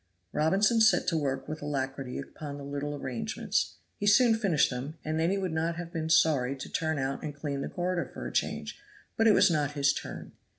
Robinson 0.33 0.81
set 0.81 1.05
to 1.09 1.15
work 1.15 1.47
with 1.47 1.61
alacrity 1.61 2.17
upon 2.17 2.57
the 2.57 2.63
little 2.63 2.95
arrangements; 2.95 3.75
he 3.99 4.07
soon 4.07 4.33
finished 4.33 4.71
them, 4.71 4.97
and 5.05 5.19
then 5.19 5.29
he 5.29 5.37
would 5.37 5.51
not 5.53 5.75
have 5.75 5.93
been 5.93 6.09
sorry 6.09 6.55
to 6.55 6.69
turn 6.69 6.97
out 6.97 7.21
and 7.21 7.35
clean 7.35 7.61
the 7.61 7.69
corridor 7.69 8.09
for 8.11 8.25
a 8.25 8.31
change, 8.33 8.79
but 9.15 9.27
it 9.27 9.33
was 9.35 9.51
not 9.51 9.73
his 9.73 9.93
turn. 9.93 10.31